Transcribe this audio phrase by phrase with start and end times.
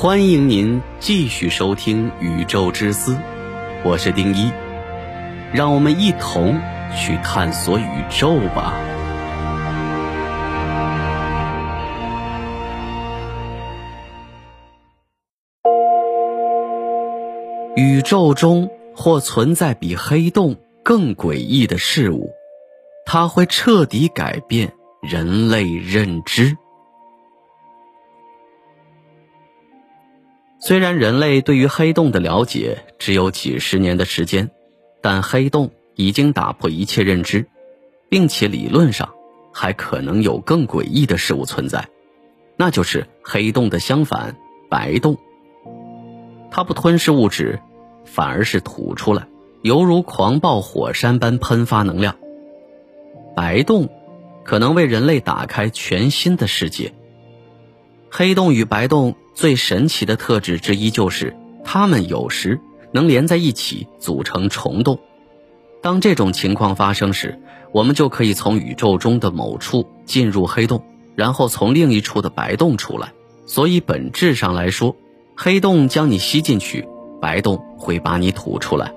[0.00, 3.14] 欢迎您继续收听《宇宙之思》，
[3.84, 4.52] 我是丁一，
[5.52, 6.56] 让我们一同
[6.96, 8.72] 去探索宇宙吧。
[17.74, 20.54] 宇宙中或存在比黑洞
[20.84, 22.30] 更诡异的事物，
[23.04, 24.72] 它会彻底改变
[25.02, 26.56] 人类认知。
[30.60, 34.50] 虽然人类对于黑洞的了解只有几十年的时间，
[35.00, 37.46] 但黑洞已经打破一切认知，
[38.08, 39.14] 并且理论上
[39.52, 41.88] 还可能有更诡异的事物存在，
[42.56, 44.36] 那就是黑洞的相反——
[44.68, 45.16] 白洞。
[46.50, 47.60] 它不吞噬物质。
[48.10, 49.28] 反而是吐出来，
[49.60, 52.16] 犹如狂暴火山般喷发能量。
[53.36, 53.90] 白洞
[54.44, 56.94] 可能为人类打开全新的世界。
[58.10, 62.60] 黑洞与白洞最神奇的特质之一就是，它们有时
[62.92, 64.98] 能连在一起组成虫洞。
[65.82, 67.38] 当这种情况发生时，
[67.72, 70.82] 我们就可以从宇宙中的某处进入黑洞，
[71.14, 73.12] 然后从另一处的白洞出来。
[73.46, 74.96] 所以本质上来说，
[75.36, 76.88] 黑洞将你吸进去。
[77.20, 78.92] 白洞会把你吐出来。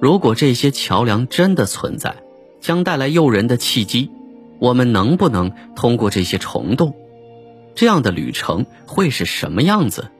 [0.00, 2.16] 如果这些桥梁真的存在，
[2.60, 4.10] 将带来诱人的契机。
[4.58, 6.94] 我们能不能通过这些虫洞？
[7.74, 10.10] 这样的旅程会是什么样子？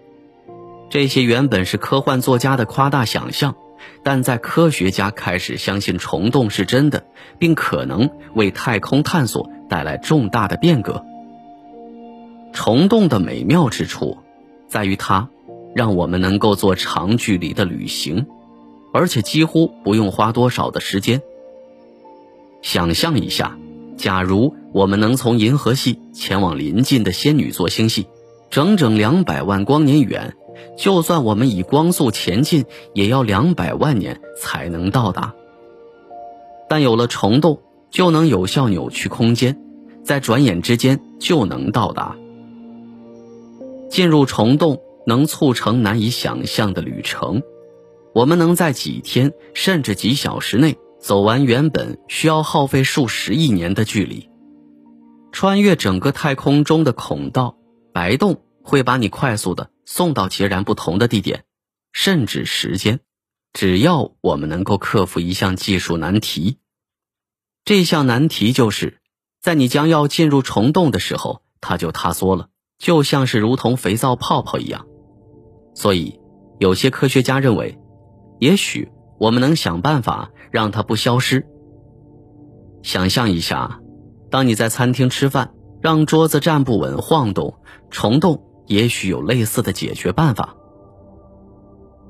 [0.90, 3.56] 这些原本是科幻作家的夸大想象，
[4.02, 7.04] 但在科学家开始相信虫洞是真的，
[7.38, 11.04] 并可能为太空探索带来重大的变革。
[12.52, 14.18] 虫洞的美妙之处，
[14.68, 15.28] 在于它。
[15.74, 18.28] 让我们能够做长距离的旅行，
[18.92, 21.20] 而且几乎不用花多少的时间。
[22.62, 23.58] 想象一下，
[23.96, 28.08] 假如我们能从银河系前往邻近的仙女座星系，
[28.50, 30.34] 整整两百万光年远，
[30.76, 35.32] 就算我们以光速前进，也要两百万年才能到达。
[36.68, 39.56] 但有了虫洞，就能有效扭曲空间，
[40.02, 42.16] 在转眼之间就能到达。
[43.88, 44.80] 进入虫洞。
[45.06, 47.42] 能促成难以想象的旅程，
[48.14, 54.30] 我们能在几天甚至几小时内走完原本需要耗费数十亿年的距离。
[55.34, 57.56] 穿越整个太空中的孔道，
[57.92, 61.44] 白洞会把你快速的送到截然不同的地点，
[61.92, 63.00] 甚至时间。
[63.52, 66.58] 只要我们能够克服一项技术难题，
[67.64, 69.00] 这项难题就是
[69.42, 74.86] 在你将要进入虫洞的时候，它就塌缩了，就像是如同肥皂泡泡一样。
[75.74, 76.20] 所以，
[76.60, 77.76] 有些科学家认为，
[78.38, 81.44] 也许我们能想办法让它不消失。
[82.84, 83.80] 想象一下，
[84.34, 87.54] 当你在餐厅吃饭，让桌子站不稳、晃动、
[87.88, 90.56] 虫洞，也许有类似的解决办法。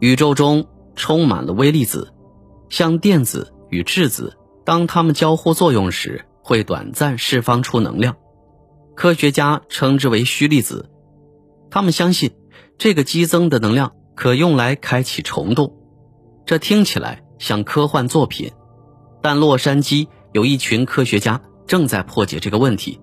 [0.00, 2.14] 宇宙中充满了微粒子，
[2.70, 8.16] 像电子与质子，当它们交互作用时，会短暂释放出能量，
[8.94, 10.88] 科学家称之为虚粒子。
[11.70, 12.32] 他们相信。
[12.78, 15.76] 这个激增的能量可用来开启虫洞，
[16.46, 18.52] 这听起来像科幻作品，
[19.20, 23.00] 但洛杉矶有一群科学家正在破解这个问题。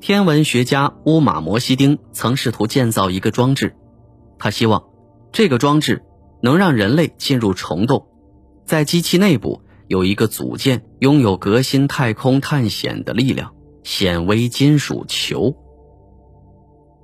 [0.00, 3.74] 天文学家乌马摩西丁曾试图建造一个装置，
[4.38, 4.84] 他希望
[5.32, 6.02] 这个装置
[6.42, 8.06] 能让人类进入虫洞，
[8.64, 15.56] 在机器内部有一个组件拥有革新太空探险的力量——显微金属球。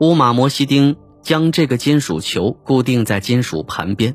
[0.00, 0.96] 乌马摩西丁。
[1.24, 4.14] 将这个金属球固定在金属盘边，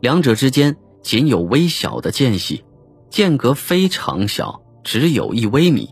[0.00, 2.64] 两者之间仅有微小的间隙，
[3.08, 5.90] 间隔非常小，只有一微米，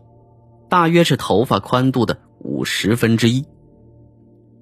[0.69, 3.45] 大约是头发宽度的五十分之一。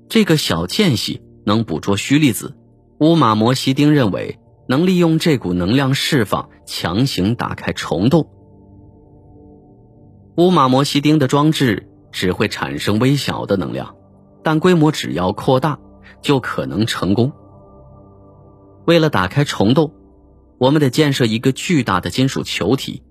[0.08, 2.56] 这个小间隙能捕捉虚粒子，
[3.00, 8.30] 乌马摩西丁认为能利用这股能量释放，强行打开虫洞。
[10.36, 13.96] 乌马摩西丁的装置只会产生微小的能量。
[14.42, 15.78] 但规模只要扩大，
[16.22, 17.30] 就可能成功。
[18.86, 19.92] 为了打开虫洞，
[20.56, 23.02] 我们得建设一个巨大的金属球体，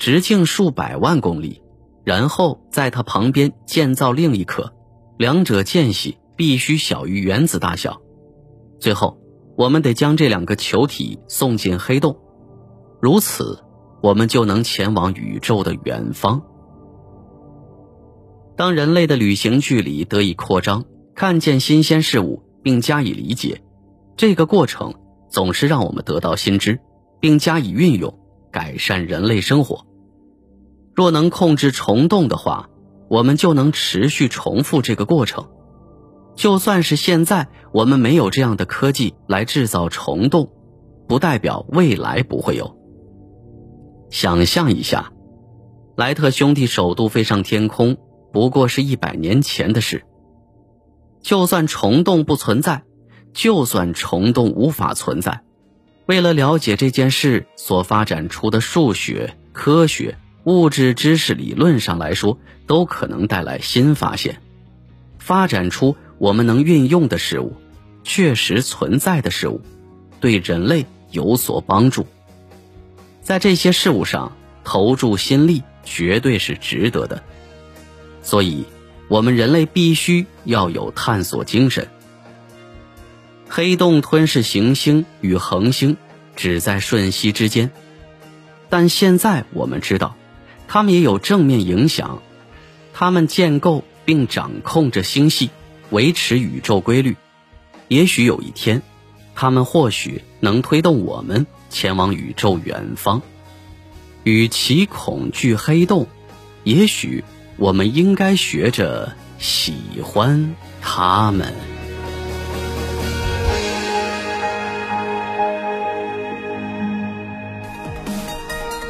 [0.00, 1.60] 直径数百万公里，
[2.04, 4.72] 然后在它旁边建造另一颗，
[5.18, 8.00] 两者间隙必须小于原子大小。
[8.78, 9.20] 最后，
[9.58, 12.16] 我们得将这两个球体送进黑洞，
[12.98, 13.62] 如此，
[14.02, 16.42] 我们就能前往宇宙的远方。
[18.56, 23.60] 当人类的旅行距离得以扩张，看见新鲜事物并加以理解，
[24.16, 24.94] 这个过程
[25.28, 26.80] 总是让我们得到新知，
[27.20, 28.18] 并加以运用，
[28.50, 29.84] 改善人类生活。
[30.94, 32.68] 若能控制虫洞的话，
[33.08, 35.48] 我们就能持续重复这个过程。
[36.36, 40.52] 就算是现在我们没有这样的科技来制造虫洞，
[41.08, 42.78] 不代表未来不会有。
[44.10, 45.12] 想象一下，
[45.96, 47.96] 莱特兄弟首度飞上天空，
[48.32, 50.04] 不过是一百年前的事。
[51.20, 52.82] 就算虫洞不存在，
[53.34, 55.42] 就算虫洞无法存在，
[56.06, 64.40] 为了了解这件事所发展出的数学、科学、物质知识，理论上来说，都可能带来新发现，
[65.18, 67.56] 发展出我们能运用的事物，
[68.04, 69.60] 确实存在的事物，
[70.20, 72.06] 对人类有所帮助。
[73.22, 74.32] 在这些事物上
[74.64, 77.22] 投注心力，绝对是值得的。
[78.22, 78.64] 所以，
[79.08, 81.88] 我们人类必须要有探索精神。
[83.48, 85.96] 黑洞吞噬行星与恒星，
[86.34, 87.70] 只在瞬息之间。
[88.68, 90.16] 但现在我们知道，
[90.72, 92.22] 他们也有正面影响。
[92.94, 95.50] 他们建构并掌控着星系，
[95.90, 97.16] 维持宇宙规律。
[97.88, 98.82] 也许有一天，
[99.34, 101.48] 他们或许能推动我们。
[101.70, 103.22] 前往宇宙远方，
[104.22, 106.06] 与其恐惧黑洞，
[106.62, 107.24] 也许
[107.56, 111.52] 我们应该学着喜欢他们。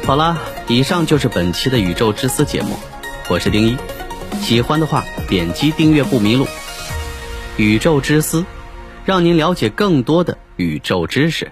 [0.03, 0.37] 好了，
[0.67, 2.75] 以上就是本期的宇宙之思节目，
[3.29, 3.77] 我是丁一。
[4.41, 6.47] 喜欢的话，点击订阅不迷路。
[7.55, 8.43] 宇宙之思，
[9.05, 11.51] 让您了解更多的宇宙知识。